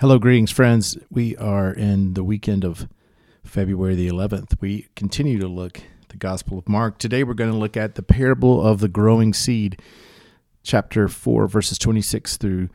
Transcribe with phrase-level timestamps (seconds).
[0.00, 0.98] Hello, greetings, friends.
[1.08, 2.88] We are in the weekend of
[3.44, 4.60] February the 11th.
[4.60, 6.98] We continue to look the Gospel of Mark.
[6.98, 9.80] Today, we're going to look at the parable of the growing seed,
[10.64, 12.70] chapter 4, verses 26 through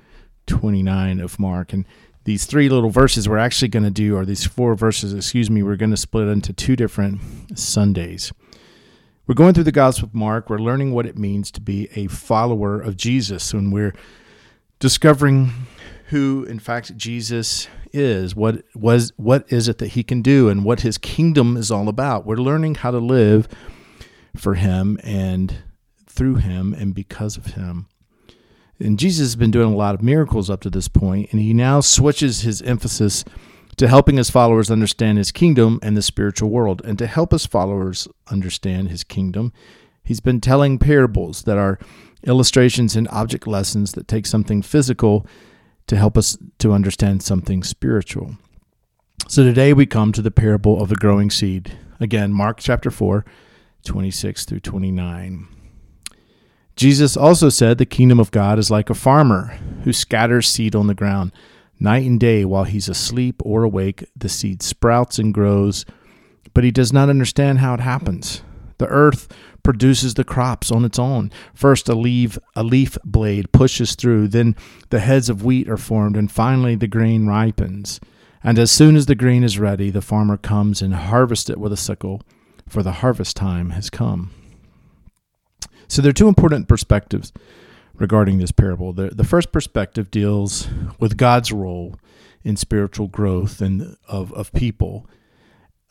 [0.47, 1.73] 29 of Mark.
[1.73, 1.83] And
[2.23, 5.61] these three little verses we're actually going to do, or these four verses, excuse me,
[5.61, 7.19] we're going to split into two different
[7.59, 8.31] Sundays.
[9.27, 10.49] We're going through the Gospel of Mark.
[10.49, 13.93] We're learning what it means to be a follower of Jesus, and we're
[14.79, 15.51] discovering
[16.09, 20.63] who in fact Jesus is, what was what is it that he can do and
[20.63, 22.25] what his kingdom is all about.
[22.25, 23.47] We're learning how to live
[24.35, 25.63] for him and
[26.07, 27.87] through him and because of him.
[28.79, 31.53] And Jesus has been doing a lot of miracles up to this point, and he
[31.53, 33.25] now switches his emphasis
[33.77, 36.81] to helping his followers understand his kingdom and the spiritual world.
[36.85, 39.53] And to help his followers understand his kingdom,
[40.03, 41.77] he's been telling parables that are
[42.25, 45.25] illustrations and object lessons that take something physical
[45.89, 48.37] to help us to understand something spiritual.
[49.27, 51.77] So today we come to the parable of the growing seed.
[51.99, 53.25] Again, Mark chapter 4,
[53.83, 55.47] 26 through 29.
[56.75, 60.85] Jesus also said the kingdom of God is like a farmer who scatters seed on
[60.85, 61.31] the ground.
[61.79, 65.85] Night and day, while he's asleep or awake, the seed sprouts and grows,
[66.53, 68.43] but he does not understand how it happens.
[68.79, 69.27] The earth
[69.61, 71.31] produces the crops on its own.
[71.53, 74.55] First, a leaf, a leaf blade pushes through, then
[74.89, 77.99] the heads of wheat are formed, and finally the grain ripens.
[78.43, 81.73] And as soon as the grain is ready, the farmer comes and harvests it with
[81.73, 82.21] a sickle,
[82.67, 84.31] for the harvest time has come.
[85.87, 87.33] So there are two important perspectives
[87.95, 88.93] regarding this parable.
[88.93, 90.69] The, the first perspective deals
[90.99, 91.95] with God's role
[92.43, 95.05] in spiritual growth and of, of people,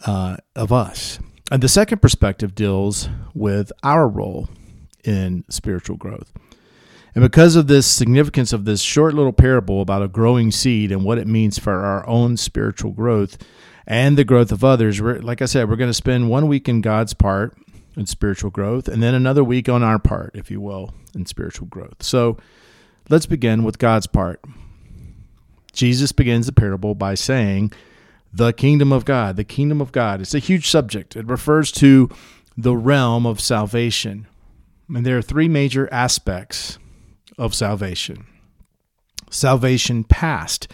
[0.06, 1.19] uh, of us.
[1.51, 4.49] And the second perspective deals with our role
[5.05, 6.33] in spiritual growth.
[7.15, 11.05] And because of this significance of this short little parable about a growing seed and
[11.05, 13.39] what it means for our own spiritual growth
[13.87, 16.83] and the growth of others, like I said, we're going to spend one week in
[16.83, 17.57] God's part
[17.97, 21.67] in spiritual growth and then another week on our part, if you will, in spiritual
[21.67, 22.03] growth.
[22.03, 22.37] So
[23.09, 24.45] let's begin with God's part.
[25.72, 27.72] Jesus begins the parable by saying,
[28.33, 29.37] the kingdom of God.
[29.37, 30.21] The kingdom of God.
[30.21, 31.16] It's a huge subject.
[31.16, 32.09] It refers to
[32.56, 34.27] the realm of salvation.
[34.89, 36.78] And there are three major aspects
[37.37, 38.27] of salvation
[39.31, 40.69] salvation past.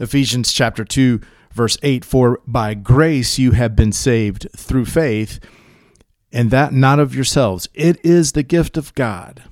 [0.00, 1.20] Ephesians chapter 2,
[1.52, 5.38] verse 8 For by grace you have been saved through faith,
[6.32, 7.68] and that not of yourselves.
[7.74, 9.44] It is the gift of God.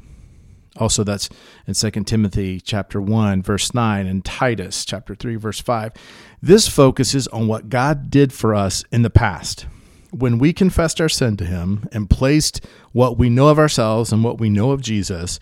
[0.77, 1.28] Also, that's
[1.66, 5.93] in 2 Timothy chapter 1, verse 9, and Titus chapter 3, verse 5.
[6.41, 9.66] This focuses on what God did for us in the past.
[10.10, 14.25] When we confessed our sin to Him and placed what we know of ourselves and
[14.25, 15.38] what we know of Jesus,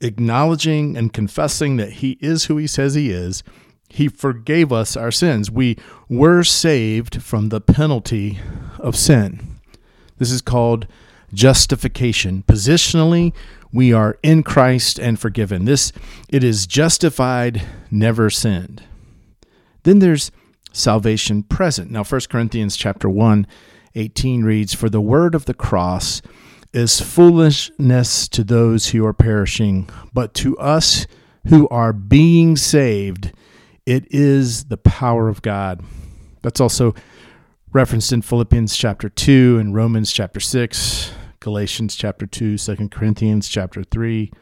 [0.00, 3.42] acknowledging and confessing that He is who He says He is,
[3.88, 5.50] He forgave us our sins.
[5.50, 5.78] We
[6.08, 8.38] were saved from the penalty
[8.78, 9.58] of sin.
[10.18, 10.86] This is called
[11.32, 12.42] justification.
[12.46, 13.32] Positionally,
[13.72, 15.64] we are in Christ and forgiven.
[15.64, 15.92] This
[16.28, 18.82] it is justified, never sinned.
[19.82, 20.30] Then there's
[20.72, 21.90] salvation present.
[21.90, 23.46] Now 1 Corinthians chapter 1
[23.94, 26.20] 18 reads, For the word of the cross
[26.72, 31.06] is foolishness to those who are perishing, but to us
[31.48, 33.32] who are being saved,
[33.86, 35.82] it is the power of God.
[36.42, 36.94] That's also
[37.72, 41.12] referenced in Philippians chapter 2 and Romans chapter 6,
[41.46, 44.32] Galatians chapter 2, 2 Corinthians chapter 3.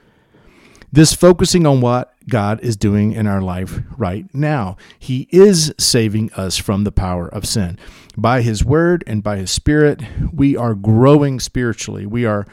[0.90, 4.78] This focusing on what God is doing in our life right now.
[4.98, 7.78] He is saving us from the power of sin.
[8.16, 12.06] By His Word and by His Spirit, we are growing spiritually.
[12.06, 12.46] We are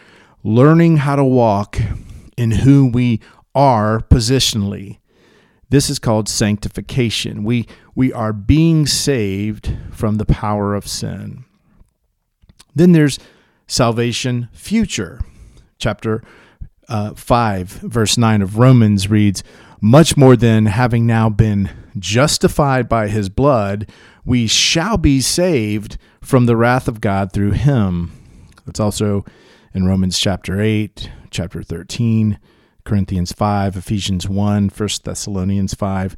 [0.43, 1.79] learning how to walk
[2.35, 3.21] in who we
[3.55, 4.99] are positionally.
[5.69, 7.45] This is called sanctification.
[7.45, 11.45] We, we are being saved from the power of sin.
[12.75, 13.17] Then there's
[13.71, 15.21] salvation future.
[15.77, 16.21] Chapter
[16.89, 19.43] uh, 5, verse 9 of Romans reads,
[19.79, 23.89] Much more than having now been justified by his blood,
[24.25, 28.11] we shall be saved from the wrath of God through him.
[28.67, 29.23] It's also
[29.73, 32.37] in Romans chapter 8, chapter 13,
[32.83, 36.17] Corinthians 5, Ephesians 1, 1 Thessalonians 5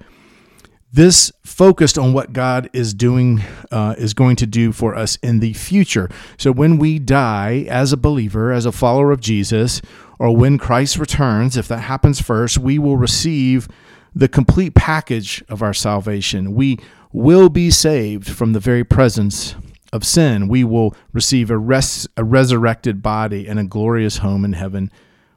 [0.94, 3.42] this focused on what God is doing,
[3.72, 6.08] uh, is going to do for us in the future.
[6.38, 9.82] So when we die as a believer, as a follower of Jesus,
[10.20, 13.68] or when Christ returns, if that happens first, we will receive
[14.14, 16.54] the complete package of our salvation.
[16.54, 16.78] We
[17.12, 19.56] will be saved from the very presence
[19.92, 20.48] of sin.
[20.48, 24.92] We will receive a, res- a resurrected body and a glorious home in heaven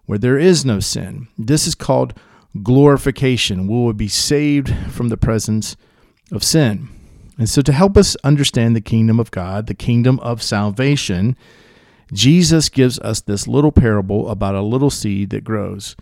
[0.05, 1.29] where there is no sin.
[1.39, 2.13] This is called
[2.63, 3.67] glorification.
[3.67, 5.77] We will be saved from the presence
[6.33, 6.89] of sin.
[7.39, 11.37] And so, to help us understand the kingdom of God, the kingdom of salvation,
[12.13, 15.97] Jesus gives us this little parable about a little seed that grows,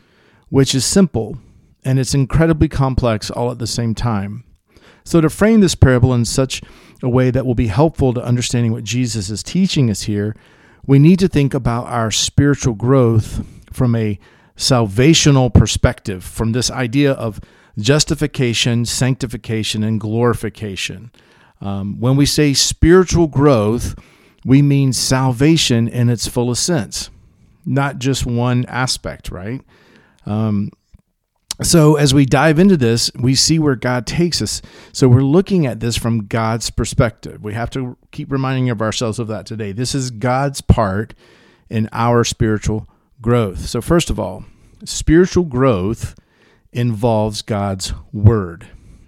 [0.49, 1.39] which is simple
[1.85, 4.45] and it's incredibly complex all at the same time.
[5.05, 6.63] So, to frame this parable in such
[7.03, 10.35] a way that will be helpful to understanding what Jesus is teaching us here,
[10.87, 14.19] we need to think about our spiritual growth from a
[14.57, 17.41] salvational perspective, from this idea of
[17.79, 21.11] justification, sanctification, and glorification.
[21.61, 23.99] Um, when we say spiritual growth,
[24.45, 27.11] we mean salvation in its fullest sense,
[27.65, 29.63] not just one aspect, right?
[30.27, 30.71] Um,
[31.63, 34.61] so as we dive into this, we see where God takes us.
[34.93, 37.43] So we're looking at this from God's perspective.
[37.45, 39.71] We have to keep reminding of ourselves of that today.
[39.71, 41.15] This is God's part
[41.71, 42.89] in our spiritual
[43.25, 43.61] growth.
[43.61, 44.45] So first of all,
[44.85, 46.15] spiritual growth
[46.75, 48.67] involves God's word.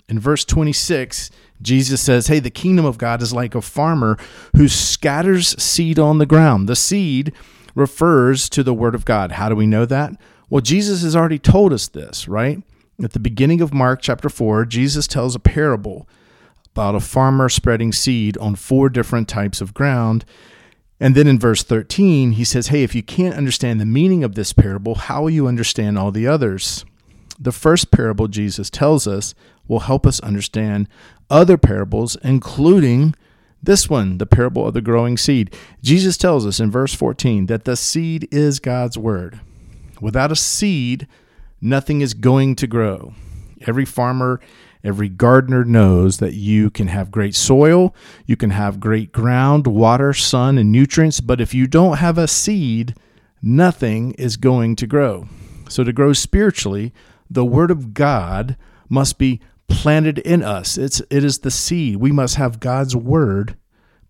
[0.08, 1.30] In verse 26,
[1.60, 4.16] Jesus says, Hey, the kingdom of God is like a farmer
[4.56, 6.66] who scatters seed on the ground.
[6.66, 7.34] The seed
[7.74, 9.32] refers to the word of God.
[9.32, 10.14] How do we know that?
[10.48, 12.62] Well, Jesus has already told us this, right?
[13.02, 16.08] At the beginning of Mark chapter 4, Jesus tells a parable
[16.72, 20.24] about a farmer spreading seed on four different types of ground.
[20.98, 24.34] And then in verse 13, he says, Hey, if you can't understand the meaning of
[24.34, 26.84] this parable, how will you understand all the others?
[27.38, 29.34] The first parable Jesus tells us
[29.68, 30.88] will help us understand
[31.28, 33.14] other parables, including
[33.62, 35.54] this one, the parable of the growing seed.
[35.82, 39.40] Jesus tells us in verse 14 that the seed is God's word.
[40.00, 41.06] Without a seed,
[41.60, 43.14] nothing is going to grow.
[43.66, 44.40] Every farmer,
[44.86, 47.94] every gardener knows that you can have great soil,
[48.24, 52.28] you can have great ground, water, sun, and nutrients, but if you don't have a
[52.28, 52.94] seed,
[53.42, 55.26] nothing is going to grow.
[55.68, 56.92] So, to grow spiritually,
[57.28, 58.56] the Word of God
[58.88, 60.78] must be planted in us.
[60.78, 61.96] It's, it is the seed.
[61.96, 63.56] We must have God's Word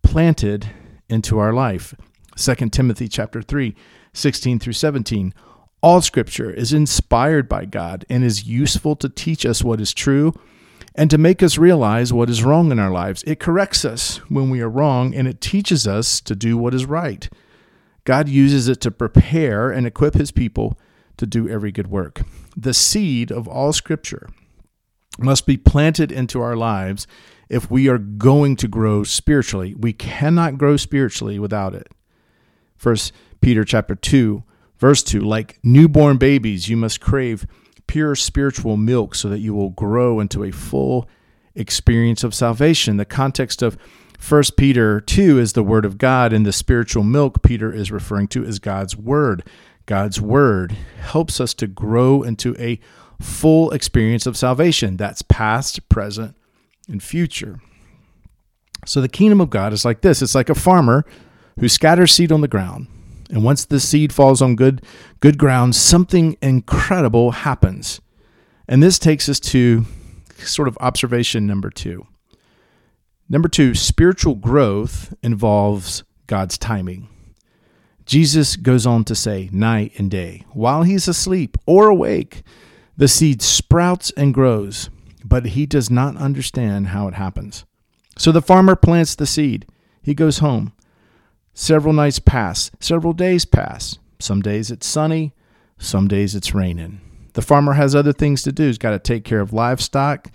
[0.03, 0.69] planted
[1.09, 1.95] into our life.
[2.37, 3.75] 2 Timothy chapter 3,
[4.13, 5.33] 16 through 17.
[5.83, 10.35] All scripture is inspired by God and is useful to teach us what is true
[10.97, 13.23] and to make us realize what is wrong in our lives.
[13.27, 16.87] It corrects us when we are wrong and it teaches us to do what is
[16.87, 17.29] right.
[18.05, 20.79] God uses it to prepare and equip his people
[21.19, 22.23] to do every good work.
[22.57, 24.29] The seed of all scripture
[25.19, 27.07] must be planted into our lives
[27.49, 29.75] if we are going to grow spiritually.
[29.75, 31.89] We cannot grow spiritually without it.
[32.77, 34.43] First Peter chapter 2
[34.79, 37.47] Verse 2 Like newborn babies, you must crave
[37.87, 41.09] pure spiritual milk so that you will grow into a full
[41.55, 42.97] experience of salvation.
[42.97, 43.79] The context of
[44.27, 48.29] 1 Peter 2 is the Word of God, and the spiritual milk Peter is referring
[48.29, 49.45] to is God's Word.
[49.87, 52.81] God's Word helps us to grow into a
[53.21, 54.97] full experience of salvation.
[54.97, 56.37] That's past, present,
[56.89, 57.61] and future.
[58.85, 61.05] So the kingdom of God is like this it's like a farmer
[61.59, 62.89] who scatters seed on the ground.
[63.31, 64.83] And once the seed falls on good
[65.21, 68.01] good ground, something incredible happens.
[68.69, 69.85] And this takes us to
[70.39, 72.07] sort of observation number 2.
[73.29, 77.09] Number 2, spiritual growth involves God's timing.
[78.05, 82.43] Jesus goes on to say, night and day, while he's asleep or awake,
[82.97, 84.91] the seed sprouts and grows,
[85.25, 87.65] but he does not understand how it happens.
[88.17, 89.67] So the farmer plants the seed.
[90.03, 90.73] He goes home.
[91.59, 93.99] Several nights pass, several days pass.
[94.19, 95.33] Some days it's sunny,
[95.79, 97.01] some days it's raining.
[97.33, 98.67] The farmer has other things to do.
[98.67, 100.31] He's got to take care of livestock,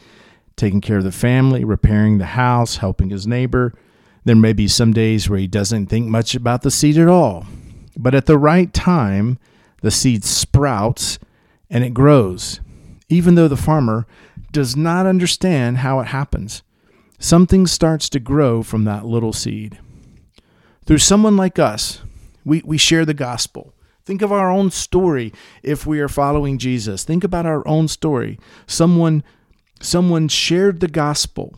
[0.56, 3.76] taking care of the family, repairing the house, helping his neighbor.
[4.26, 7.46] There may be some days where he doesn't think much about the seed at all.
[7.96, 9.38] But at the right time,
[9.84, 11.20] the seed sprouts
[11.70, 12.62] and it grows,
[13.10, 14.08] even though the farmer
[14.52, 16.64] does not understand how it happens.
[17.20, 19.78] Something starts to grow from that little seed.
[20.86, 22.02] Through someone like us,
[22.44, 23.74] we, we share the gospel.
[24.04, 27.04] Think of our own story if we are following Jesus.
[27.04, 28.40] Think about our own story.
[28.66, 29.24] Someone
[29.80, 31.56] someone shared the gospel.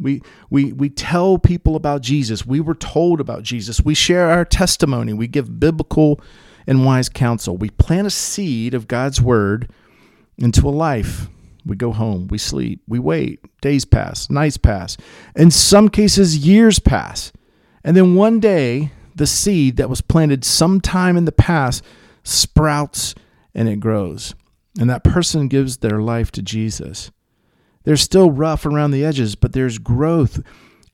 [0.00, 2.46] We, we, we tell people about Jesus.
[2.46, 3.80] We were told about Jesus.
[3.80, 5.12] We share our testimony.
[5.12, 6.20] We give biblical
[6.66, 7.56] and wise counsel.
[7.56, 9.70] We plant a seed of God's word
[10.36, 11.28] into a life.
[11.66, 13.40] We go home, we sleep, we wait.
[13.60, 14.96] Days pass, nights pass.
[15.36, 17.32] In some cases, years pass.
[17.88, 21.82] And then one day, the seed that was planted sometime in the past
[22.22, 23.14] sprouts
[23.54, 24.34] and it grows.
[24.78, 27.10] And that person gives their life to Jesus.
[27.84, 30.42] They're still rough around the edges, but there's growth.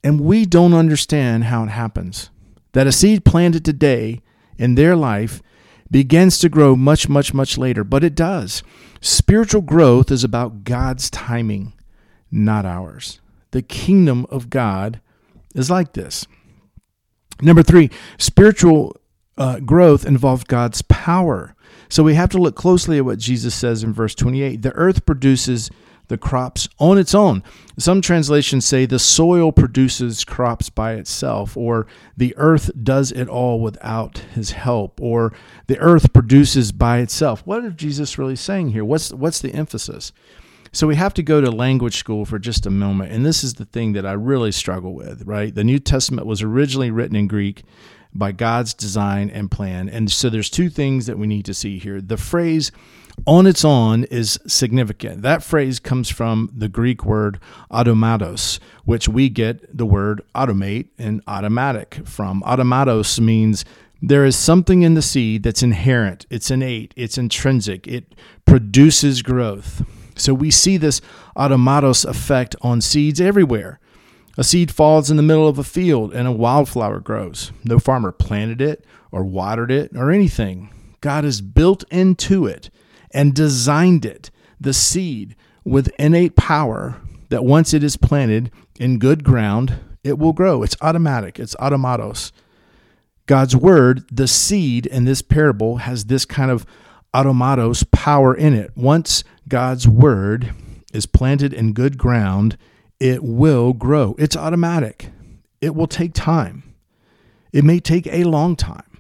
[0.05, 2.31] And we don't understand how it happens.
[2.75, 4.23] That a seed planted today
[4.57, 5.43] in their life
[5.91, 8.63] begins to grow much, much, much later, but it does.
[9.01, 11.73] Spiritual growth is about God's timing,
[12.31, 13.21] not ours.
[13.51, 15.01] The kingdom of God
[15.57, 16.29] is like this.
[17.45, 18.97] Number three, spiritual
[19.37, 21.55] uh, growth involves God's power.
[21.89, 24.63] So we have to look closely at what Jesus says in verse 28.
[24.63, 25.71] The earth produces
[26.09, 27.43] the crops on its own.
[27.79, 31.87] Some translations say the soil produces crops by itself, or
[32.17, 35.33] the earth does it all without his help, or
[35.67, 37.43] the earth produces by itself.
[37.47, 38.85] What is Jesus really saying here?
[38.85, 40.13] What's, what's the emphasis?
[40.75, 43.13] So we have to go to language school for just a moment.
[43.13, 45.55] And this is the thing that I really struggle with, right?
[45.55, 47.63] The New Testament was originally written in Greek
[48.13, 49.89] by God's design and plan.
[49.89, 52.01] And so there's two things that we need to see here.
[52.01, 52.73] The phrase
[53.25, 55.23] on its own is significant.
[55.23, 57.39] That phrase comes from the Greek word
[57.71, 62.43] automatos, which we get the word automate and automatic from.
[62.43, 63.65] Automatos means
[64.03, 69.85] there is something in the seed that's inherent, it's innate, it's intrinsic, it produces growth.
[70.17, 71.01] So we see this
[71.37, 73.81] automatos effect on seeds everywhere.
[74.37, 77.53] A seed falls in the middle of a field and a wildflower grows.
[77.65, 80.71] No farmer planted it or watered it or anything.
[81.01, 82.71] God has built into it
[83.13, 84.31] and designed it,
[84.61, 90.33] the seed, with innate power that once it is planted in good ground, it will
[90.33, 90.63] grow.
[90.63, 92.33] It's automatic, it's automatos.
[93.27, 96.67] God's word, the seed in this parable, has this kind of
[97.15, 98.73] automatos power in it.
[98.77, 100.53] Once God's word
[100.93, 102.59] is planted in good ground,
[102.99, 104.15] it will grow.
[104.19, 105.11] It's automatic.
[105.61, 106.75] It will take time.
[107.53, 108.95] It may take a long time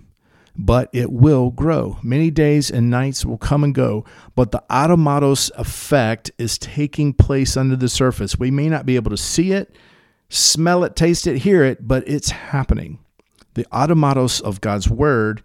[0.56, 1.98] but it will grow.
[2.02, 4.04] Many days and nights will come and go,
[4.34, 8.38] but the automatos effect is taking place under the surface.
[8.38, 9.74] We may not be able to see it,
[10.28, 13.00] smell it, taste it, hear it, but it's happening.
[13.54, 15.42] The automatos of God's word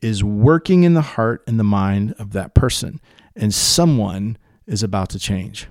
[0.00, 3.00] is working in the heart and the mind of that person,
[3.34, 4.36] and someone
[4.66, 5.66] is about to change.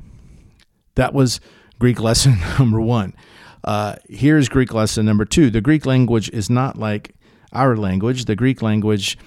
[0.95, 1.39] That was
[1.79, 3.13] Greek lesson number one.
[3.63, 5.49] Uh, here's Greek lesson number two.
[5.49, 7.15] The Greek language is not like
[7.53, 9.17] our language, the Greek language,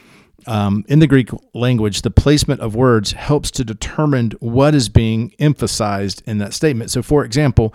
[0.47, 5.35] um, in the Greek language, the placement of words helps to determine what is being
[5.39, 6.91] emphasized in that statement.
[6.91, 7.75] So, for example,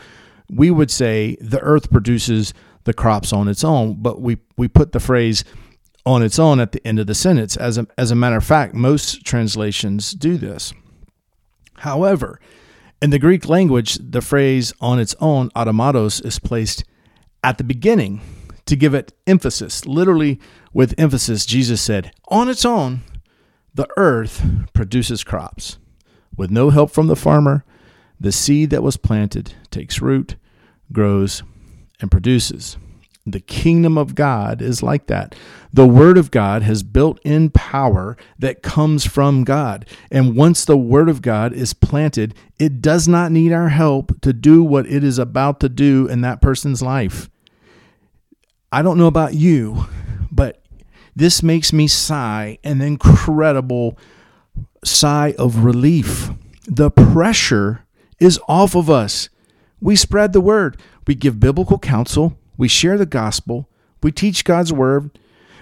[0.49, 2.53] we would say the earth produces
[2.83, 5.43] the crops on its own, but we, we put the phrase
[6.05, 7.57] on its own at the end of the sentence.
[7.57, 10.73] As a, as a matter of fact, most translations do this.
[11.77, 12.39] However,
[13.01, 16.83] in the Greek language, the phrase on its own, automatos, is placed
[17.43, 18.21] at the beginning
[18.65, 19.85] to give it emphasis.
[19.85, 20.39] Literally,
[20.73, 23.01] with emphasis, Jesus said, On its own,
[23.73, 24.43] the earth
[24.73, 25.77] produces crops.
[26.37, 27.63] With no help from the farmer,
[28.19, 30.35] the seed that was planted takes root,
[30.91, 31.43] grows,
[31.99, 32.77] and produces.
[33.27, 35.33] The kingdom of God is like that.
[35.73, 39.87] The Word of God has built in power that comes from God.
[40.11, 44.31] And once the Word of God is planted, it does not need our help to
[44.31, 47.29] do what it is about to do in that person's life.
[48.71, 49.87] I don't know about you,
[50.31, 50.61] but
[51.15, 53.97] this makes me sigh an incredible
[54.83, 56.29] sigh of relief.
[56.67, 57.85] The pressure
[58.19, 59.29] is off of us.
[59.81, 60.77] We spread the word,
[61.07, 63.69] we give biblical counsel, we share the gospel,
[64.01, 65.17] we teach God's word,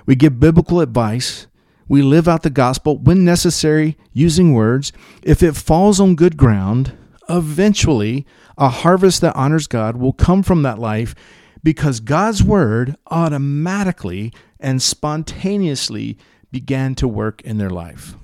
[0.06, 1.48] we give biblical advice,
[1.88, 4.92] we live out the gospel when necessary using words.
[5.22, 6.98] If it falls on good ground,
[7.30, 8.26] eventually
[8.58, 11.16] a harvest that honors God will come from that life
[11.64, 16.18] because God's word automatically and spontaneously
[16.52, 18.16] began to work in their life.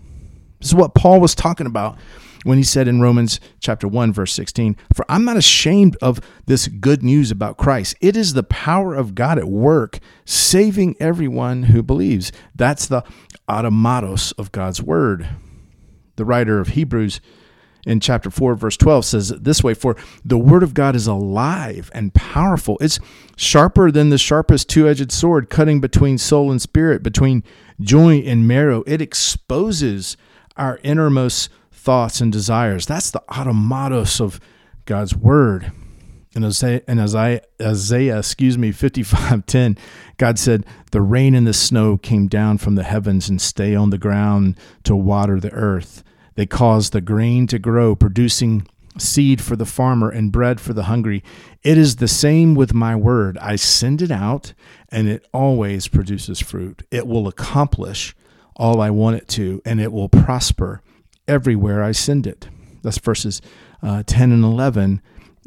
[0.60, 1.98] This is what Paul was talking about
[2.44, 6.68] when he said in Romans chapter 1 verse 16, "For I'm not ashamed of this
[6.68, 7.96] good news about Christ.
[8.02, 13.04] It is the power of God at work, saving everyone who believes." That's the
[13.50, 15.28] automatos of God's word.
[16.16, 17.22] The writer of Hebrews
[17.86, 21.90] in chapter 4, verse 12 says this way For the word of God is alive
[21.94, 22.78] and powerful.
[22.82, 23.00] It's
[23.36, 27.44] sharper than the sharpest two edged sword, cutting between soul and spirit, between
[27.80, 28.84] joint and marrow.
[28.86, 30.18] It exposes
[30.58, 32.86] our innermost thoughts and desires.
[32.86, 34.40] That's the automatos of
[34.86, 35.72] God's word.
[36.36, 39.78] In Isaiah, in Isaiah, Isaiah, excuse me, 55:10,
[40.18, 43.90] God said, "The rain and the snow came down from the heavens and stay on
[43.90, 46.04] the ground to water the earth."
[46.36, 48.68] They cause the grain to grow, producing
[48.98, 51.24] seed for the farmer and bread for the hungry.
[51.64, 53.38] It is the same with my word.
[53.40, 54.54] I send it out,
[54.90, 56.84] and it always produces fruit.
[56.92, 58.16] It will accomplish
[58.56, 60.82] all I want it to, and it will prosper
[61.30, 62.50] everywhere I send it.
[62.82, 63.42] That's verses
[63.82, 65.02] uh, 10 and 11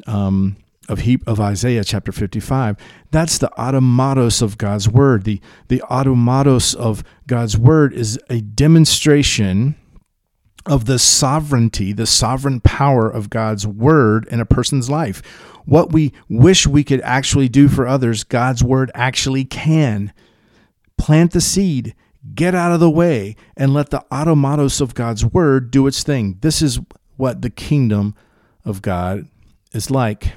[0.07, 0.57] um,
[0.89, 2.77] of he, of Isaiah chapter 55.
[3.11, 5.23] That's the automatos of God's word.
[5.23, 9.75] The the automatos of God's word is a demonstration
[10.65, 15.21] of the sovereignty, the sovereign power of God's word in a person's life.
[15.65, 20.13] What we wish we could actually do for others, God's word actually can.
[20.97, 21.95] Plant the seed,
[22.33, 26.37] get out of the way, and let the automatos of God's word do its thing.
[26.41, 26.79] This is
[27.17, 28.15] what the kingdom
[28.65, 29.27] of God
[29.73, 30.33] is like.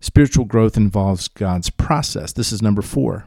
[0.00, 2.32] Spiritual growth involves God's process.
[2.32, 3.26] This is number four.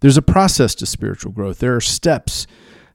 [0.00, 1.58] There's a process to spiritual growth.
[1.58, 2.46] There are steps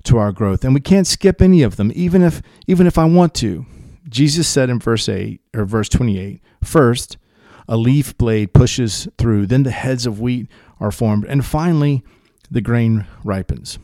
[0.03, 3.05] to our growth, and we can't skip any of them, even if even if I
[3.05, 3.65] want to.
[4.07, 7.17] Jesus said in verse 8 or verse 28, first,
[7.67, 10.47] a leaf blade pushes through, then the heads of wheat
[10.79, 12.03] are formed, and finally
[12.51, 13.79] the grain ripens.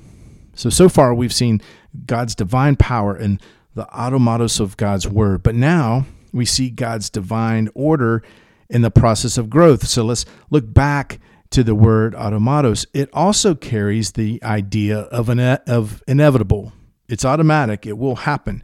[0.56, 1.62] So so far we've seen
[2.06, 3.42] God's divine power and
[3.74, 8.24] the automatos of God's word, but now we see God's divine order
[8.70, 9.88] in the process of growth.
[9.88, 11.20] So let's look back
[11.52, 16.74] to the word automatos, it also carries the idea of an of inevitable.
[17.08, 18.64] It's automatic, it will happen.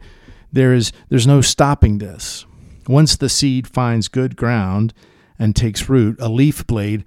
[0.52, 2.44] There is there's no stopping this.
[2.86, 4.92] Once the seed finds good ground
[5.38, 7.04] and takes root, a leaf blade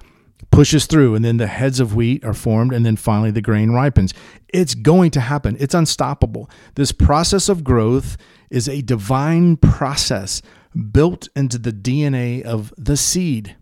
[0.51, 3.71] pushes through and then the heads of wheat are formed and then finally the grain
[3.71, 4.13] ripens.
[4.49, 5.57] It's going to happen.
[5.59, 6.49] It's unstoppable.
[6.75, 8.17] This process of growth
[8.49, 10.41] is a divine process
[10.91, 13.55] built into the DNA of the seed.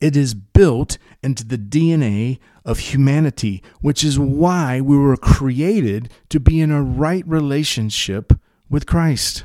[0.00, 6.40] It is built into the DNA of humanity, which is why we were created to
[6.40, 8.32] be in a right relationship
[8.68, 9.44] with Christ.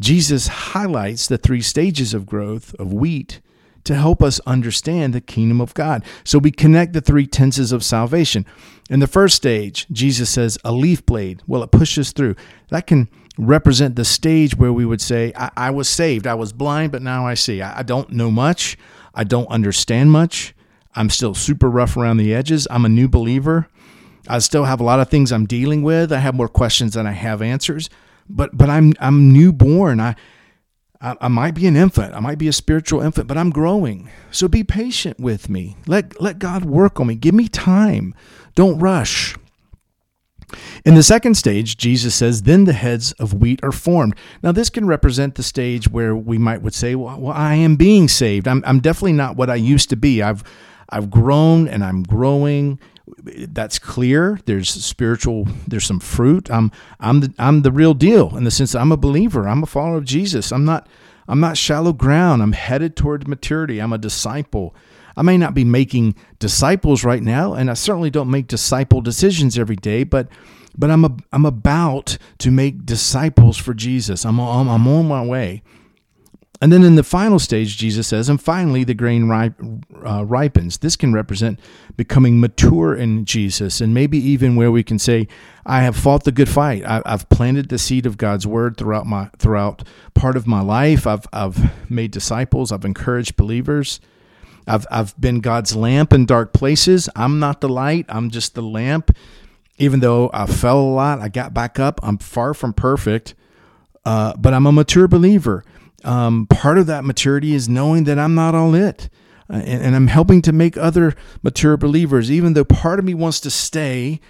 [0.00, 3.40] Jesus highlights the three stages of growth of wheat
[3.88, 6.04] to help us understand the kingdom of God.
[6.22, 8.44] So we connect the three tenses of salvation.
[8.90, 11.42] In the first stage, Jesus says a leaf blade.
[11.46, 12.36] Well, it pushes through.
[12.68, 16.26] That can represent the stage where we would say, I, I was saved.
[16.26, 17.62] I was blind, but now I see.
[17.62, 18.76] I, I don't know much.
[19.14, 20.54] I don't understand much.
[20.94, 22.68] I'm still super rough around the edges.
[22.70, 23.68] I'm a new believer.
[24.28, 26.12] I still have a lot of things I'm dealing with.
[26.12, 27.88] I have more questions than I have answers.
[28.28, 29.98] But but I'm I'm newborn.
[29.98, 30.14] I
[31.00, 32.14] I, I might be an infant.
[32.14, 34.10] I might be a spiritual infant, but I'm growing.
[34.30, 35.76] So be patient with me.
[35.86, 37.14] Let let God work on me.
[37.14, 38.14] Give me time.
[38.54, 39.36] Don't rush.
[40.84, 44.14] In the second stage, Jesus says, then the heads of wheat are formed.
[44.42, 47.76] Now, this can represent the stage where we might would say, well, well I am
[47.76, 48.48] being saved.
[48.48, 50.22] I'm, I'm definitely not what I used to be.
[50.22, 50.42] I've,
[50.88, 52.80] I've grown and I'm growing.
[53.18, 54.40] That's clear.
[54.44, 56.50] There's spiritual, there's some fruit.
[56.50, 59.48] I'm, I'm the, I'm the real deal in the sense that I'm a believer.
[59.48, 60.52] I'm a follower of Jesus.
[60.52, 60.88] I'm not,
[61.26, 62.42] I'm not shallow ground.
[62.42, 63.80] I'm headed toward maturity.
[63.80, 64.74] I'm a disciple.
[65.16, 69.58] I may not be making disciples right now, and I certainly don't make disciple decisions
[69.58, 70.28] every day, but
[70.78, 74.24] but I'm a, I'm about to make disciples for Jesus.
[74.24, 75.62] I'm on, I'm on my way.
[76.60, 79.30] And then in the final stage, Jesus says, and finally the grain
[80.04, 80.78] uh, ripens.
[80.78, 81.60] This can represent
[81.96, 85.28] becoming mature in Jesus, and maybe even where we can say,
[85.64, 86.84] "I have fought the good fight.
[86.84, 91.06] I, have planted the seed of God's word throughout my throughout part of my life.
[91.06, 92.72] I've I've made disciples.
[92.72, 94.00] I've encouraged believers."
[94.68, 97.08] I've, I've been God's lamp in dark places.
[97.16, 99.16] I'm not the light, I'm just the lamp.
[99.78, 102.00] Even though I fell a lot, I got back up.
[102.02, 103.34] I'm far from perfect,
[104.04, 105.64] uh, but I'm a mature believer.
[106.04, 109.08] Um, part of that maturity is knowing that I'm not all it.
[109.50, 113.14] Uh, and, and I'm helping to make other mature believers, even though part of me
[113.14, 114.20] wants to stay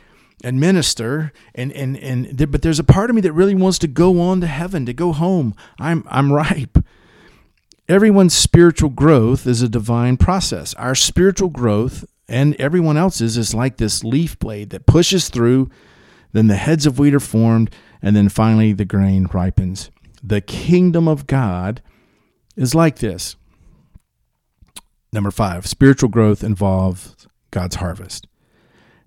[0.45, 3.89] and minister and and and but there's a part of me that really wants to
[3.89, 6.79] go on to heaven to go home i'm i'm ripe
[7.89, 10.75] everyone's spiritual growth is a divine process.
[10.75, 15.71] Our spiritual growth and everyone else's is like this leaf blade that pushes through,
[16.33, 19.91] then the heads of wheat are formed, and then finally the grain ripens.
[20.23, 21.83] The kingdom of God
[22.57, 23.37] is like this.
[25.13, 28.27] Number five, spiritual growth involves God's harvest.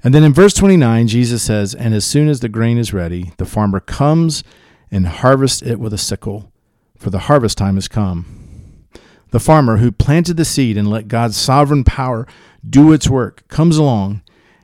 [0.03, 3.33] And then in verse 29, Jesus says, And as soon as the grain is ready,
[3.37, 4.43] the farmer comes
[4.89, 6.51] and harvests it with a sickle,
[6.97, 8.87] for the harvest time has come.
[9.29, 12.27] The farmer who planted the seed and let God's sovereign power
[12.67, 14.21] do its work comes along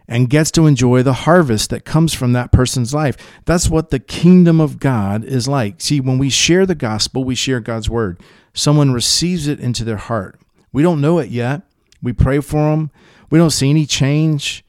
[0.07, 3.17] and gets to enjoy the harvest that comes from that person's life.
[3.45, 5.81] That's what the kingdom of God is like.
[5.81, 8.21] See, when we share the gospel, we share God's word.
[8.53, 10.39] Someone receives it into their heart.
[10.71, 11.63] We don't know it yet.
[12.01, 12.91] We pray for them.
[13.29, 14.63] We don't see any change.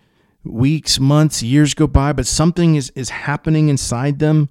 [0.44, 4.48] Weeks, months, years go by, but something is, is happening inside them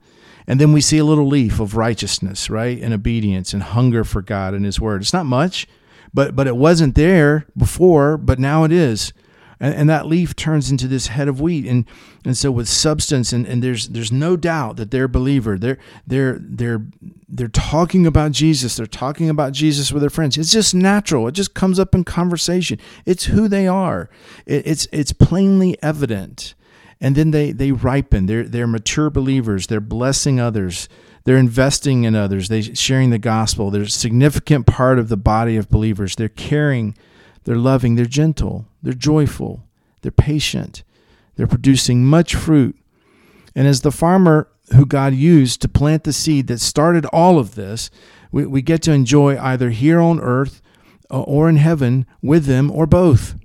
[0.48, 2.82] and then we see a little leaf of righteousness, right?
[2.82, 5.02] And obedience and hunger for God and His Word.
[5.02, 5.68] It's not much,
[6.14, 9.12] but but it wasn't there before, but now it is.
[9.60, 11.66] And, and, that leaf turns into this head of wheat.
[11.66, 11.86] And
[12.24, 15.58] and so with substance and, and there's there's no doubt that they're believer.
[15.58, 16.86] They're they're they're
[17.28, 18.76] they're talking about jesus.
[18.76, 20.38] They're talking about jesus with their friends.
[20.38, 21.28] It's just natural.
[21.28, 22.80] It just comes up in conversation.
[23.06, 24.10] It's who they are.
[24.46, 26.54] It, it's it's plainly evident.
[27.00, 28.26] And then they they ripen.
[28.26, 29.68] They're they're mature believers.
[29.68, 30.90] They're blessing others.
[31.24, 32.48] They're investing in others.
[32.48, 33.70] They're sharing the gospel.
[33.70, 36.16] They're a significant part of the body of believers.
[36.16, 36.96] They're caring.
[37.48, 39.66] They're loving, they're gentle, they're joyful,
[40.02, 40.82] they're patient,
[41.36, 42.74] they're producing much fruit.
[43.54, 47.56] And as the farmer who God used to plant the seed that started all of
[47.56, 47.92] this,
[48.32, 50.62] we, we get to enjoy either here on earth
[51.12, 53.36] uh, or in heaven with them or both.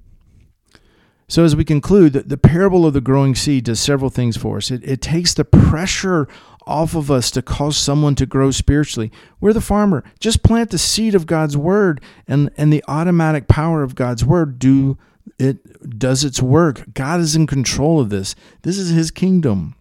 [1.27, 4.71] So, as we conclude, the, parable of the growing seed does several things for us.
[4.71, 6.29] It, it takes the pressure
[6.69, 9.11] off of us to cause someone to grow spiritually.
[9.41, 10.05] We're the farmer.
[10.21, 14.61] Just plant the seed of God's word and, and the automatic power of God's word
[14.61, 14.99] do
[15.39, 16.85] it does its work.
[16.95, 18.35] God is in control of this.
[18.63, 19.75] This is his kingdom.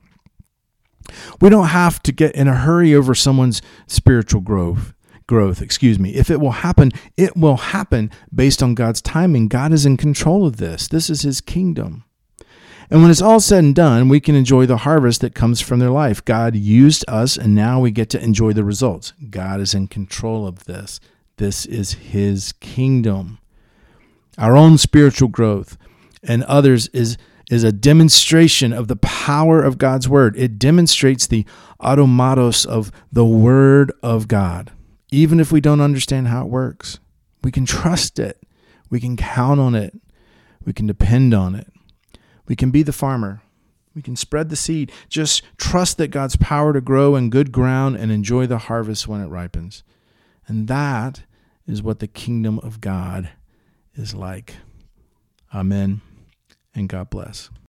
[1.40, 4.94] We don't have to get in a hurry over someone's spiritual growth.
[5.28, 6.14] Growth, excuse me.
[6.14, 9.48] If it will happen, it will happen based on God's timing.
[9.48, 10.88] God is in control of this.
[10.88, 12.04] This is his kingdom.
[12.90, 15.80] And when it's all said and done, we can enjoy the harvest that comes from
[15.80, 16.26] their life.
[16.26, 19.14] God used us, and now we get to enjoy the results.
[19.30, 21.00] God is in control of this.
[21.38, 23.40] This is His kingdom.
[24.38, 25.78] Our own spiritual growth
[26.24, 27.18] and others is,
[27.50, 30.38] is a demonstration of the power of God's Word.
[30.38, 31.46] It demonstrates the
[31.82, 34.72] automatos of the Word of God.
[35.12, 37.00] Even if we don't understand how it works,
[37.44, 38.42] we can trust it,
[38.90, 39.94] we can count on it,
[40.64, 41.68] we can depend on it.
[42.48, 43.42] We can be the farmer.
[43.96, 44.92] We can spread the seed.
[45.10, 49.22] Just trust that God's power to grow in good ground and enjoy the harvest when
[49.22, 49.84] it ripens.
[50.48, 51.24] And that
[51.68, 53.30] is what the kingdom of God
[53.96, 54.56] is like.
[55.54, 56.02] Amen.
[56.74, 57.50] And God bless.